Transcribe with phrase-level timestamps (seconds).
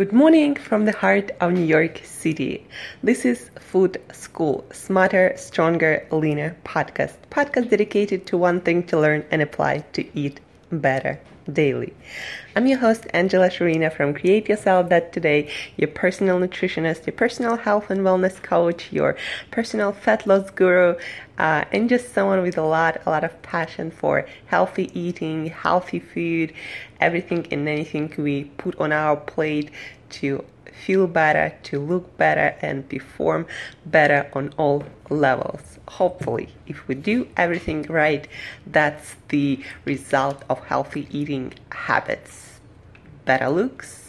[0.00, 2.66] Good morning from the heart of New York City.
[3.02, 7.16] This is Food School, Smarter, Stronger, Leaner podcast.
[7.30, 10.40] Podcast dedicated to one thing to learn and apply to eat
[10.72, 11.20] better
[11.52, 11.92] daily.
[12.56, 17.56] I'm your host, Angela Shurina from Create Yourself That Today, your personal nutritionist, your personal
[17.56, 19.16] health and wellness coach, your
[19.50, 20.96] personal fat loss guru,
[21.38, 26.00] uh, and just someone with a lot, a lot of passion for healthy eating, healthy
[26.00, 26.52] food,
[27.00, 29.70] everything and anything we put on our plate
[30.10, 30.44] to
[30.84, 33.46] feel better, to look better, and perform
[33.86, 35.78] better on all levels.
[35.88, 38.26] Hopefully, if we do everything right,
[38.66, 42.60] that's the result of healthy eating habits.
[43.24, 44.04] Better looks,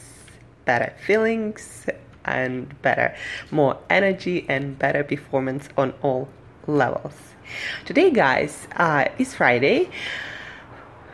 [0.65, 1.85] better feelings,
[2.25, 3.15] and better,
[3.49, 6.29] more energy, and better performance on all
[6.67, 7.15] levels.
[7.85, 9.89] Today, guys, uh, is Friday.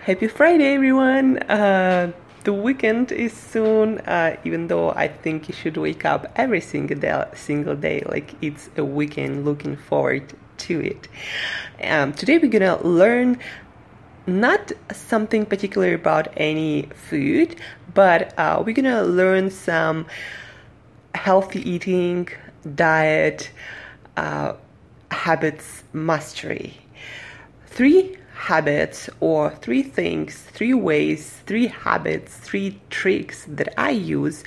[0.04, 1.38] Happy Friday, everyone!
[1.40, 2.12] Uh,
[2.48, 6.98] the weekend is soon uh, even though i think you should wake up every single
[6.98, 10.24] day single day like it's a weekend looking forward
[10.58, 11.08] to it.
[11.84, 13.38] Um, today we're gonna learn
[14.26, 17.56] not something particular about any food
[17.94, 20.06] but uh, we're gonna learn some
[21.16, 22.28] healthy eating
[22.76, 23.52] diet
[24.16, 24.54] uh,
[25.12, 26.78] habits mastery.
[27.66, 34.44] Three habits or three things, three ways, three habits, three tricks that I use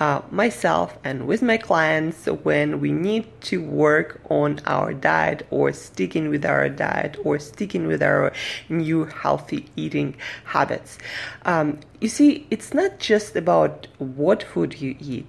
[0.00, 5.72] uh, myself and with my clients when we need to work on our diet or
[5.72, 8.32] sticking with our diet or sticking with our
[8.68, 10.98] new healthy eating habits.
[11.44, 15.26] Um, you see, it's not just about what food you eat,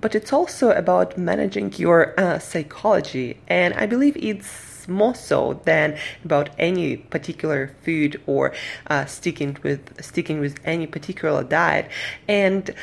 [0.00, 3.36] but it's also about managing your uh, psychology.
[3.48, 8.52] And I believe it's more so than about any particular food or
[8.88, 11.88] uh, sticking with sticking with any particular diet
[12.26, 12.74] and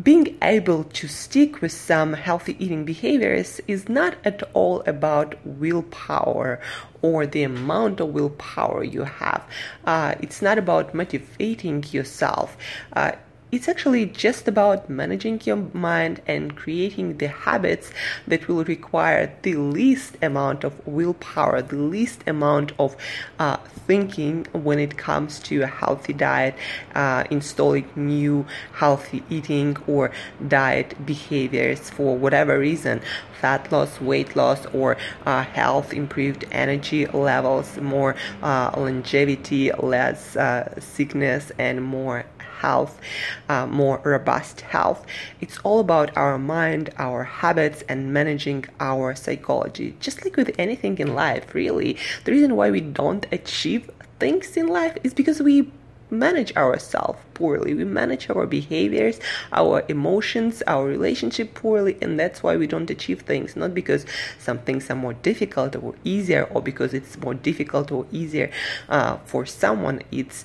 [0.00, 6.60] being able to stick with some healthy eating behaviors is not at all about willpower
[7.02, 9.44] or the amount of willpower you have.
[9.84, 12.56] Uh, it's not about motivating yourself.
[12.92, 13.12] Uh,
[13.52, 17.90] it's actually just about managing your mind and creating the habits
[18.26, 22.96] that will require the least amount of willpower, the least amount of
[23.38, 23.56] uh,
[23.86, 26.54] thinking when it comes to a healthy diet,
[26.94, 30.12] uh, installing new healthy eating or
[30.46, 33.00] diet behaviors for whatever reason
[33.40, 40.78] fat loss, weight loss, or uh, health, improved energy levels, more uh, longevity, less uh,
[40.78, 42.26] sickness, and more
[42.60, 43.00] health,
[43.48, 45.04] uh, more robust health.
[45.40, 49.96] It's all about our mind, our habits, and managing our psychology.
[50.00, 51.96] Just like with anything in life, really.
[52.24, 55.70] The reason why we don't achieve things in life is because we
[56.10, 57.74] manage ourselves poorly.
[57.74, 59.20] We manage our behaviors,
[59.52, 63.56] our emotions, our relationship poorly, and that's why we don't achieve things.
[63.56, 64.04] Not because
[64.38, 68.50] some things are more difficult or easier, or because it's more difficult or easier
[68.88, 70.02] uh, for someone.
[70.10, 70.44] It's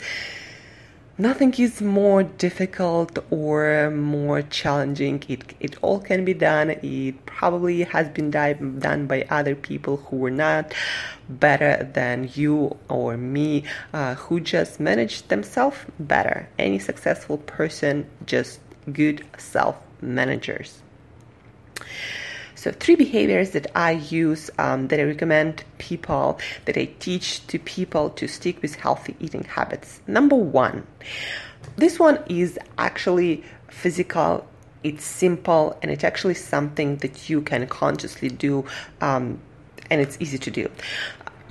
[1.18, 5.24] nothing is more difficult or more challenging.
[5.28, 6.72] It, it all can be done.
[6.72, 10.74] It probably has been done by other people who were not
[11.30, 16.50] better than you or me, uh, who just managed themselves better.
[16.59, 18.59] Any successful person, just
[18.92, 20.82] good self managers.
[22.66, 27.59] So, three behaviors that I use um, that I recommend people, that I teach to
[27.59, 30.02] people to stick with healthy eating habits.
[30.08, 30.88] Number one,
[31.76, 34.48] this one is actually physical.
[34.84, 38.66] It's simple and it's actually something that you can consciously do,
[39.00, 39.40] um,
[39.92, 40.68] and it's easy to do.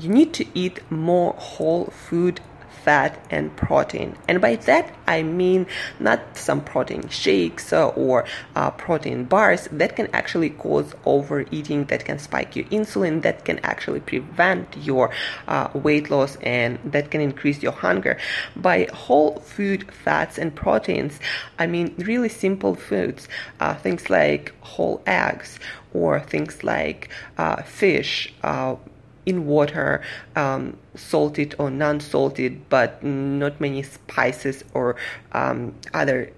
[0.00, 2.40] You need to eat more whole food
[2.84, 4.16] fat, and protein.
[4.28, 5.66] And by that, I mean
[5.98, 8.24] not some protein shakes or
[8.54, 13.58] uh, protein bars that can actually cause overeating, that can spike your insulin, that can
[13.60, 15.10] actually prevent your
[15.48, 18.18] uh, weight loss, and that can increase your hunger.
[18.56, 21.18] By whole food fats and proteins,
[21.58, 23.28] I mean really simple foods,
[23.60, 25.58] uh, things like whole eggs
[25.92, 27.08] or things like
[27.38, 28.76] uh, fish uh,
[29.26, 30.02] in water,
[30.36, 34.96] um, salted or non-salted, but not many spices or
[35.32, 36.30] um, other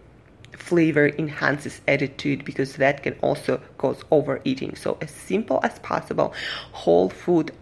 [0.53, 4.75] flavor enhances added to it because that can also cause overeating.
[4.75, 6.35] So as simple as possible,
[6.73, 7.53] whole food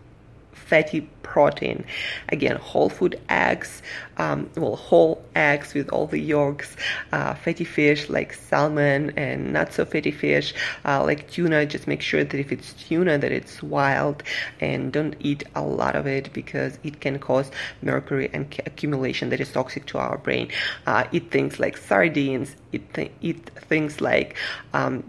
[0.55, 1.85] fatty protein.
[2.29, 3.83] Again, whole food eggs,
[4.19, 6.77] um, well, whole eggs with all the yolks,
[7.13, 10.55] uh, fatty fish like salmon, and not so fatty fish
[10.85, 11.67] uh, like tuna.
[11.67, 14.23] Just make sure that if it's tuna, that it's wild,
[14.61, 17.51] and don't eat a lot of it because it can cause
[17.83, 20.49] mercury and accumulation that is toxic to our brain.
[20.87, 22.55] Uh, eat things like sardines.
[22.73, 24.37] Eat, th- eat things like
[24.73, 25.03] um,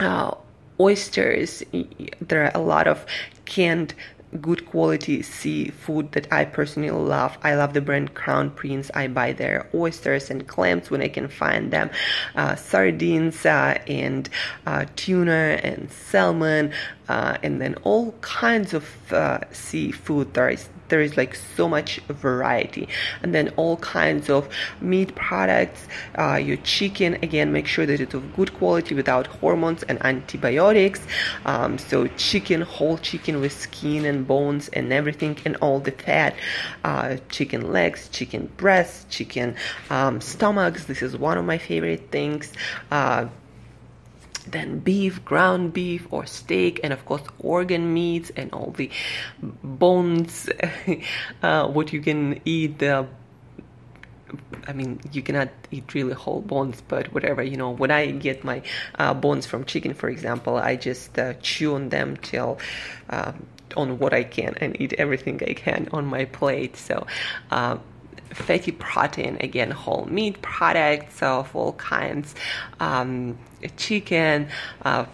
[0.00, 0.34] uh,
[0.78, 1.62] oysters.
[2.20, 3.06] There are a lot of
[3.44, 3.94] canned
[4.40, 7.36] good quality seafood that I personally love.
[7.42, 8.90] I love the brand Crown Prince.
[8.94, 11.90] I buy their oysters and clams when I can find them,
[12.36, 14.28] uh, sardines uh, and
[14.66, 16.72] uh, tuna and salmon,
[17.08, 20.34] uh, and then all kinds of uh, seafood.
[20.34, 22.88] There is there is like so much variety.
[23.22, 24.48] And then all kinds of
[24.80, 25.86] meat products
[26.18, 31.00] uh, your chicken again make sure that it's of good quality without hormones and antibiotics.
[31.46, 36.34] Um, so chicken whole chicken with skin and bones and everything and all the fat
[36.84, 39.56] uh, chicken legs chicken breasts chicken
[39.90, 40.84] um, stomachs.
[40.84, 42.52] This is one of my favorite things.
[42.90, 43.26] Uh,
[44.44, 48.90] then beef, ground beef or steak, and of course organ meats and all the
[49.62, 50.48] bones,
[51.42, 52.82] uh, what you can eat.
[52.82, 53.04] Uh,
[54.68, 58.44] I mean, you cannot eat really whole bones, but whatever, you know, when I get
[58.44, 58.62] my
[58.98, 62.58] uh, bones from chicken, for example, I just uh, chew on them till
[63.08, 63.46] um,
[63.76, 66.76] on what I can and eat everything I can on my plate.
[66.76, 67.06] So,
[67.50, 67.78] uh,
[68.32, 72.34] fatty protein, again, whole meat products of all kinds,
[72.78, 73.38] um,
[73.76, 74.48] chicken,
[74.84, 75.04] uh,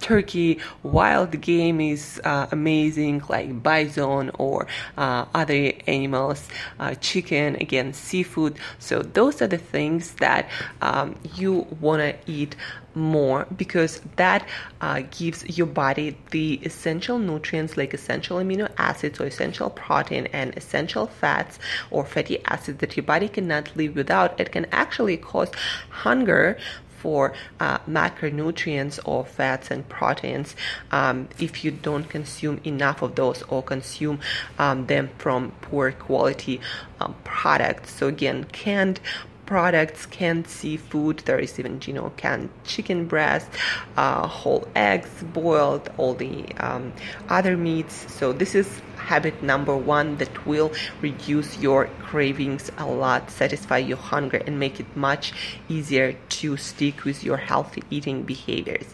[0.00, 4.66] turkey, wild game is uh, amazing, like bison or
[4.98, 6.46] uh, other animals,
[6.78, 8.56] uh, chicken, again, seafood.
[8.78, 10.48] So, those are the things that
[10.82, 12.54] um, you want to eat
[12.94, 14.46] more because that
[14.80, 20.56] uh, gives your body the essential nutrients like essential amino acids or essential protein and
[20.56, 21.58] essential fats
[21.90, 24.38] or fatty acids that your body cannot live without.
[24.38, 25.50] It can actually cause
[25.90, 26.58] hunger
[27.04, 30.56] for uh, macronutrients or fats and proteins
[30.90, 34.18] um, if you don't consume enough of those or consume
[34.58, 36.62] um, them from poor quality
[37.00, 37.92] um, products.
[37.94, 39.00] So again, canned
[39.46, 41.18] products, canned seafood.
[41.18, 43.50] There is even, you know, canned chicken breast,
[43.96, 46.92] uh, whole eggs, boiled, all the um,
[47.28, 48.12] other meats.
[48.12, 53.98] So this is habit number one that will reduce your cravings a lot, satisfy your
[53.98, 55.32] hunger, and make it much
[55.68, 58.86] easier to stick with your healthy eating behaviors.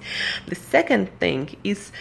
[0.46, 1.93] The second thing is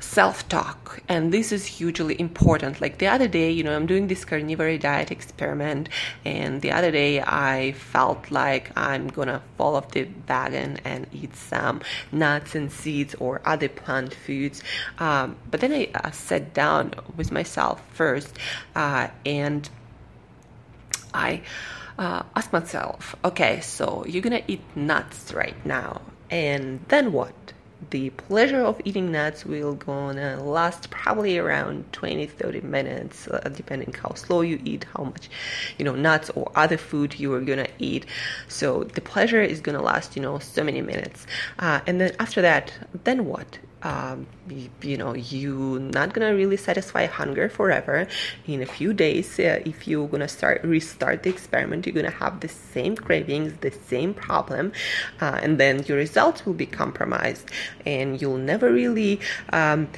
[0.00, 2.80] self talk and this is hugely important.
[2.80, 5.88] Like the other day you know i'm doing this carnivore diet experiment
[6.24, 11.34] and the other day i felt like i'm gonna fall off the wagon and eat
[11.34, 11.80] some
[12.12, 14.62] nuts and seeds or other plant foods.
[14.98, 18.38] Um, but then i uh, sat down with myself first
[18.74, 19.68] uh, and
[21.12, 21.40] i
[21.98, 27.53] uh, asked myself okay so you're gonna eat nuts right now and then what
[27.90, 33.92] the pleasure of eating nuts will gonna last probably around 20 30 minutes uh, depending
[33.92, 35.28] how slow you eat how much
[35.78, 38.06] you know nuts or other food you are gonna eat.
[38.48, 41.26] So the pleasure is gonna last you know so many minutes.
[41.58, 42.72] Uh, and then after that
[43.04, 48.06] then what um, you, you, know you're not gonna really satisfy hunger forever.
[48.46, 52.40] In a few days uh, if you're gonna start restart the experiment you're gonna have
[52.40, 54.72] the same cravings the same problem
[55.20, 57.50] uh, and then your results will be compromised.
[57.84, 59.20] And you'll never really
[59.52, 59.88] um,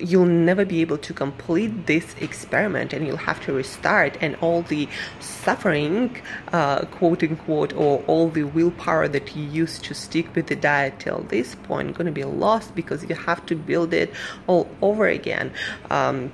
[0.00, 4.62] you'll never be able to complete this experiment and you'll have to restart and all
[4.62, 4.88] the
[5.20, 6.20] suffering
[6.52, 10.98] uh, quote unquote or all the willpower that you used to stick with the diet
[10.98, 14.12] till this point going to be lost because you have to build it
[14.46, 15.52] all over again.
[15.90, 16.32] Um,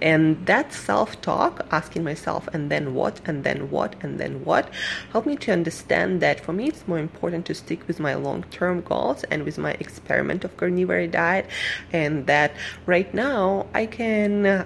[0.00, 4.70] and that self talk, asking myself, and then what, and then what, and then what,
[5.12, 8.42] helped me to understand that for me it's more important to stick with my long
[8.44, 11.46] term goals and with my experiment of carnivore diet,
[11.92, 12.52] and that
[12.86, 14.64] right now I can uh,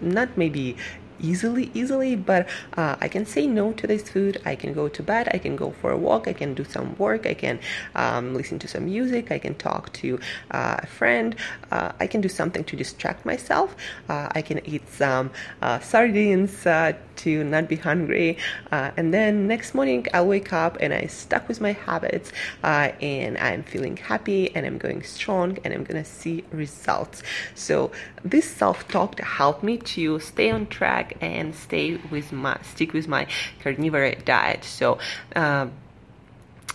[0.00, 0.76] not maybe
[1.20, 4.40] easily easily but uh, i can say no to this food.
[4.44, 5.28] I can go to bed.
[5.32, 6.28] I can go for a walk.
[6.28, 7.26] I can do some work.
[7.26, 7.58] I can
[7.94, 9.30] um, listen to some music.
[9.30, 10.18] I can talk to
[10.50, 11.34] uh, a friend.
[11.70, 13.76] Uh, i can do something to distract myself.
[14.08, 15.30] Uh, i can eat some
[15.62, 18.38] uh, sardines uh, to not be hungry.
[18.70, 22.32] And then next morning i'll wake up and i stuck with my habits
[22.62, 27.22] and i'm feeling happy and i'm going strong and i'm gonna see results.
[27.54, 27.90] So
[28.24, 33.08] this self-talk helped me to stay on track back and stay with my stick with
[33.08, 33.26] my
[33.62, 34.64] carnivore diet.
[34.64, 34.98] So.
[35.34, 35.68] Uh,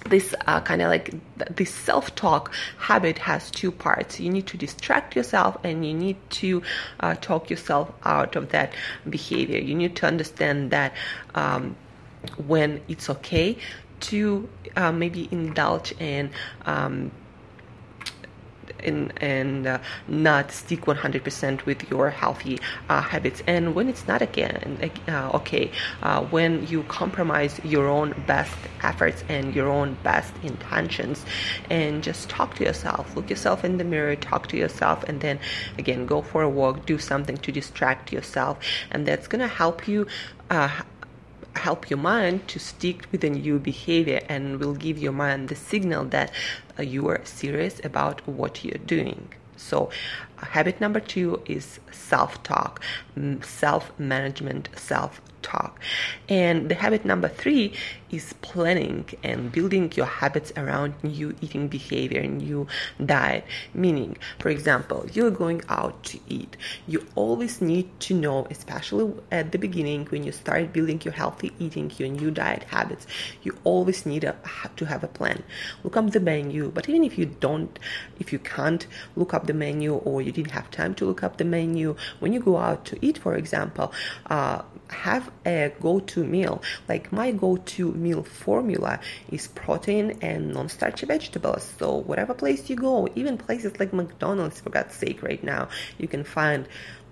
[0.09, 1.13] this uh, kind of like
[1.55, 6.61] this self-talk habit has two parts you need to distract yourself and you need to
[6.99, 8.73] uh, talk yourself out of that
[9.09, 10.91] behavior you need to understand that
[11.35, 11.73] um,
[12.47, 13.57] when it's okay
[14.01, 16.29] to uh, maybe indulge in
[16.65, 17.09] um,
[18.83, 22.59] and, and uh, not stick 100% with your healthy
[22.89, 23.41] uh, habits.
[23.47, 25.71] And when it's not again uh, okay,
[26.01, 31.25] uh, when you compromise your own best efforts and your own best intentions,
[31.69, 35.39] and just talk to yourself, look yourself in the mirror, talk to yourself, and then
[35.77, 38.57] again go for a walk, do something to distract yourself,
[38.91, 40.07] and that's gonna help you
[40.49, 40.69] uh,
[41.55, 45.55] help your mind to stick with a new behavior and will give your mind the
[45.55, 46.31] signal that
[46.79, 49.29] uh, you are serious about what you're doing.
[49.55, 49.89] So,
[50.43, 52.81] habit number two is self talk,
[53.41, 55.79] self management, self talk.
[56.27, 57.73] And the habit number three
[58.09, 62.67] is planning and building your habits around new eating behavior, new
[63.03, 63.43] diet.
[63.73, 66.55] Meaning, for example, you're going out to eat.
[66.87, 71.51] You always need to know, especially at the beginning when you start building your healthy
[71.59, 73.07] eating, your new diet habits,
[73.41, 74.35] you always need a,
[74.75, 75.43] to have a plan.
[75.83, 77.77] Look up the menu, but even if you don't,
[78.19, 78.85] if you can't
[79.15, 82.33] look up the menu or you didn't have time to look up the menu, when
[82.33, 83.93] you go out to eat, for example,
[84.35, 86.61] uh, have a go-to meal.
[86.89, 88.99] Like my go-to meal formula
[89.31, 91.63] is protein and non-starchy vegetables.
[91.79, 96.07] So whatever place you go, even places like McDonald's, for God's sake, right now, you
[96.07, 96.67] can find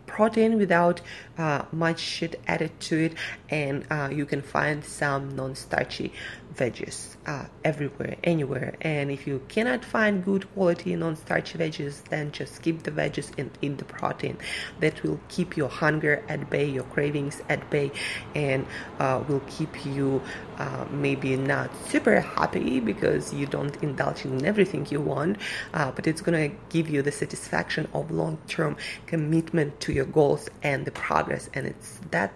[0.06, 1.00] protein without
[1.38, 3.14] uh, much shit added to it,
[3.50, 6.12] and uh, you can find some non-starchy
[6.56, 8.76] veggies uh, everywhere, anywhere.
[8.82, 13.50] And if you cannot find good quality non-starchy veggies, then just skip the veggies and
[13.62, 14.38] eat the protein.
[14.80, 17.92] That will keep your hunger at bay, your cravings at bay,
[18.36, 18.66] and
[19.00, 20.22] uh, will keep you
[20.58, 25.38] uh, maybe not super happy because you don't indulge in everything you want,
[25.74, 28.76] uh, but it's gonna give you the satisfaction of long-term
[29.08, 32.34] commitment to your goals and the progress, and it's that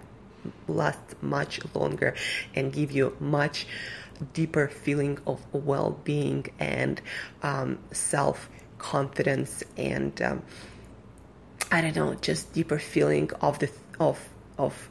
[0.68, 2.14] lasts much longer
[2.56, 3.68] and give you much
[4.34, 7.02] deeper feeling of well-being and
[7.44, 10.44] um, self-confidence and um,
[11.72, 13.70] I don't know, just deeper feeling of the
[14.00, 14.90] of of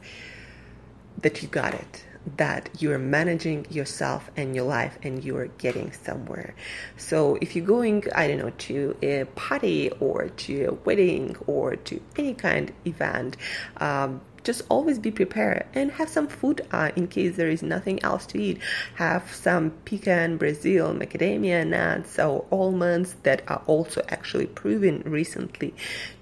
[1.21, 2.05] that you got it
[2.37, 6.55] that you're managing yourself and your life and you're getting somewhere.
[6.97, 11.75] So if you're going, I don't know, to a party or to a wedding or
[11.75, 13.37] to any kind of event,
[13.77, 18.01] um, just always be prepared and have some food uh, in case there is nothing
[18.03, 18.59] else to eat.
[18.95, 25.73] Have some pecan, Brazil, macadamia nuts or almonds that are also actually proven recently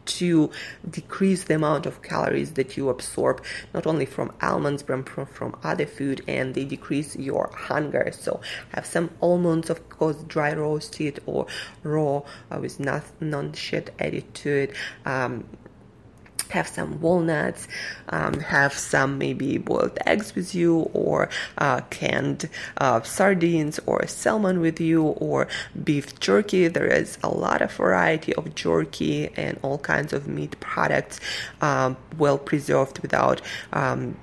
[0.06, 0.50] to
[0.90, 5.56] decrease the amount of calories that you absorb not only from almonds but from, from
[5.64, 8.42] other food and they decrease your hunger so
[8.74, 11.48] have some almonds of course dry roasted or
[11.84, 14.76] raw uh, with not, non shit added to it
[15.06, 15.46] um,
[16.54, 17.68] have some walnuts,
[18.10, 24.60] um, have some maybe boiled eggs with you, or uh, canned uh, sardines or salmon
[24.62, 25.48] with you, or
[25.84, 26.68] beef jerky.
[26.68, 31.20] There is a lot of variety of jerky and all kinds of meat products,
[31.62, 33.42] um, well preserved without.
[33.74, 34.16] Um,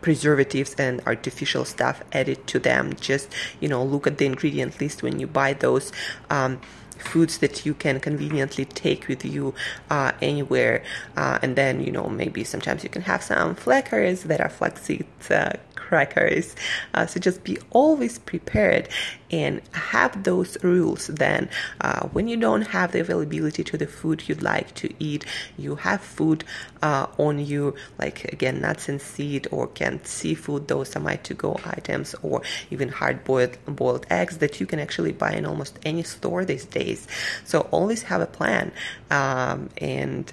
[0.00, 5.00] preservatives and artificial stuff added to them just you know look at the ingredient list
[5.00, 5.92] when you buy those
[6.28, 6.60] um,
[6.94, 9.54] foods that you can conveniently take with you
[9.90, 10.82] uh, anywhere.
[11.16, 15.06] Uh, and then, you know, maybe sometimes you can have some flackers that are flaxseed
[15.30, 16.56] uh, crackers.
[16.94, 18.88] Uh, so just be always prepared
[19.32, 21.06] and have those rules.
[21.06, 21.48] Then,
[21.80, 25.24] uh, when you don't have the availability to the food you'd like to eat,
[25.56, 26.44] you have food
[26.82, 30.68] uh, on you, like again, nuts and seed or canned seafood.
[30.68, 35.32] Those are my to-go items, or even hard-boiled boiled eggs that you can actually buy
[35.32, 37.08] in almost any store these days.
[37.44, 38.72] So always have a plan,
[39.10, 40.30] um, and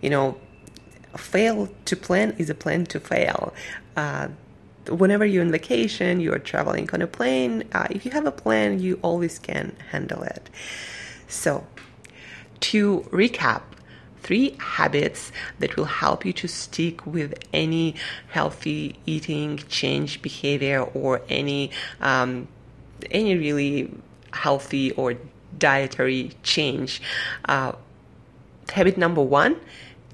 [0.00, 0.38] you know
[1.16, 3.52] fail to plan is a plan to fail.
[3.96, 4.28] Uh,
[4.88, 8.80] whenever you're on vacation, you're traveling on a plane, uh, if you have a plan,
[8.80, 10.50] you always can handle it.
[11.28, 11.66] So,
[12.60, 13.62] to recap,
[14.22, 17.94] three habits that will help you to stick with any
[18.28, 22.48] healthy eating change behavior or any um,
[23.10, 23.92] any really
[24.32, 25.14] healthy or
[25.58, 27.00] dietary change.
[27.44, 27.72] Uh,
[28.72, 29.56] habit number one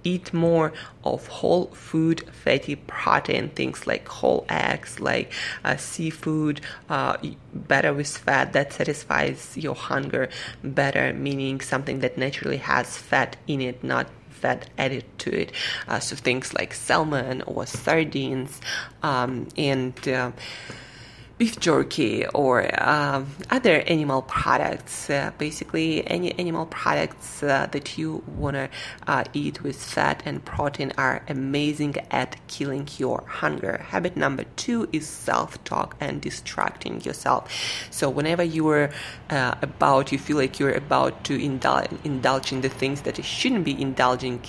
[0.05, 0.73] eat more
[1.05, 5.33] of whole food fatty protein things like whole eggs like
[5.65, 7.17] uh, seafood uh,
[7.55, 10.29] better with fat that satisfies your hunger
[10.63, 14.07] better meaning something that naturally has fat in it not
[14.43, 15.53] fat added to it.
[15.87, 18.61] Uh, so things like salmon or sardines
[19.03, 20.33] um, and uh,
[21.43, 28.23] beef jerky or um, other animal products, uh, basically any animal products uh, that you
[28.37, 28.69] want to
[29.09, 33.79] uh, eat with fat and protein are amazing at killing your hunger.
[33.89, 37.51] Habit number two is self talk and distracting yourself.
[37.91, 38.91] So, whenever you are
[39.29, 43.25] uh, about, you feel like you're about to indulge, indulge in the things that you
[43.25, 44.41] shouldn't be indulging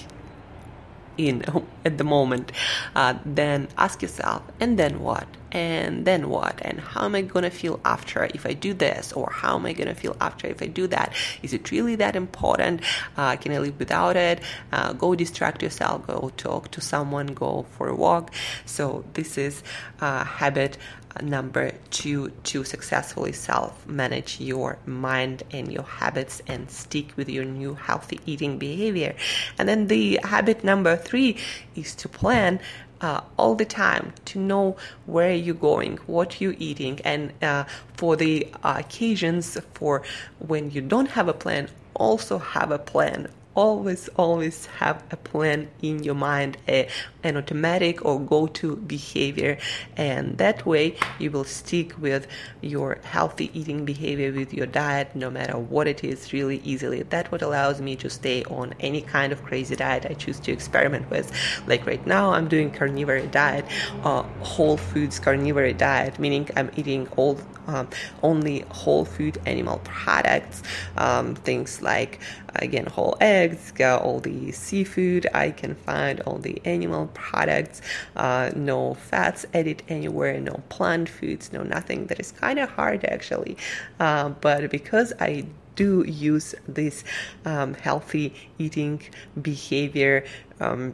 [1.18, 1.44] in
[1.86, 2.52] at the moment,
[2.96, 5.28] uh, then ask yourself, and then what?
[5.52, 6.60] And then what?
[6.64, 9.14] And how am I gonna feel after if I do this?
[9.14, 11.14] Or how am I gonna feel after if I do that?
[11.44, 12.82] Is it really that important?
[13.16, 14.42] Uh, can I live without it?
[14.72, 18.34] Uh, go distract yourself, go talk to someone, go for a walk.
[18.66, 19.62] So, this is
[20.02, 20.78] a habit
[21.22, 27.46] number two to successfully self manage your mind and your habits and stick with your
[27.46, 29.16] new healthy eating behavior.
[29.58, 31.38] And then the habit number three
[31.76, 32.60] is to plan
[33.02, 37.66] uh, all the time to know where you're going, what you're eating, and uh,
[37.96, 40.04] for the uh, occasions for
[40.40, 45.68] when you don't have a plan, also have a plan always always have a plan
[45.82, 46.88] in your mind a,
[47.24, 49.58] an automatic or go-to behavior.
[49.96, 52.28] And that way you will stick with
[52.62, 57.04] your healthy eating behavior with your diet no matter what it is really easily.
[57.04, 60.52] That what allows me to stay on any kind of crazy diet i choose to
[60.52, 61.32] experiment with.
[61.68, 63.66] Like right now i'm doing carnivore diet
[64.04, 67.88] uh, whole foods carnivore diet meaning i'm eating all um,
[68.22, 70.64] only whole food animal products
[70.98, 72.20] um, things like
[72.56, 73.43] again whole eggs
[73.76, 75.28] got all the seafood.
[75.34, 77.82] I can find all the animal products
[78.16, 82.08] uh, no fats added anywhere no plant foods no nothing.
[82.08, 83.58] That is kind of hard actually.
[84.00, 85.46] Uh, but because i
[85.76, 87.04] do use this
[87.46, 89.02] um, healthy eating
[89.42, 90.24] behavior
[90.60, 90.94] um,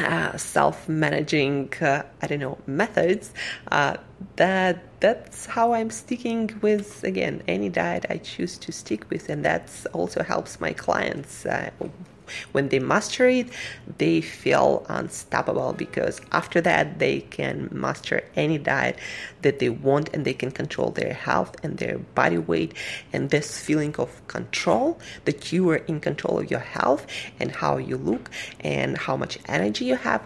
[0.00, 3.32] uh, self-managing uh, i don't know methods
[3.70, 3.96] uh,
[4.36, 9.44] that that's how i'm sticking with again any diet i choose to stick with and
[9.44, 11.70] that also helps my clients uh,
[12.52, 13.48] when they master it,
[13.98, 18.98] they feel unstoppable because after that they can master any diet
[19.42, 22.74] that they want and they can control their health and their body weight
[23.12, 27.06] and this feeling of control that you are in control of your health
[27.40, 30.22] and how you look and how much energy you have.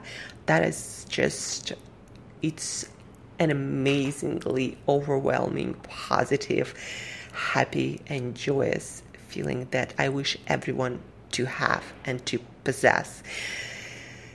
[0.47, 1.73] That is just
[2.43, 2.89] it's
[3.39, 6.75] an amazingly overwhelming positive
[7.33, 11.01] happy and joyous feeling that I wish everyone
[11.39, 13.23] to have and to possess.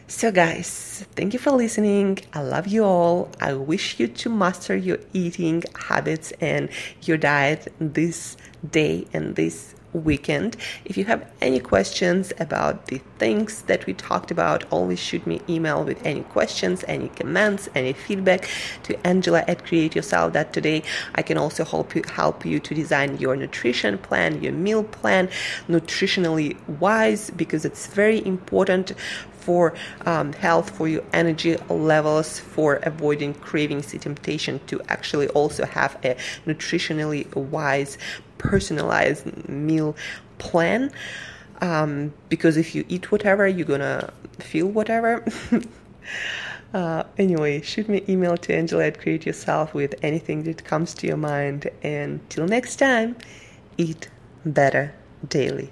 [0.08, 2.20] So, guys, thank you for listening.
[2.34, 3.30] I love you all.
[3.42, 6.70] I wish you to master your eating habits and
[7.02, 8.38] your diet this
[8.72, 10.58] day and this weekend.
[10.86, 15.42] If you have any questions about the things that we talked about, always shoot me
[15.48, 18.50] email with any questions, any comments, any feedback
[18.84, 20.34] to Angela at Create Yourself.
[20.34, 20.84] That today
[21.16, 25.30] I can also help you help you to design your nutrition plan, your meal plan,
[25.68, 28.94] nutritionally wise, because it's very important
[29.44, 29.74] for
[30.06, 36.16] um, health, for your energy levels, for avoiding cravings, temptation to actually also have a
[36.46, 37.98] nutritionally wise
[38.38, 39.96] personalized meal
[40.38, 40.92] plan.
[41.62, 45.24] Um, because if you eat whatever you're gonna feel whatever.
[46.74, 50.96] Uh, anyway shoot me an email to angela at create yourself with anything that comes
[50.96, 51.70] to your mind.
[51.84, 53.16] And till next time
[53.78, 54.10] eat
[54.44, 54.92] better
[55.30, 55.72] daily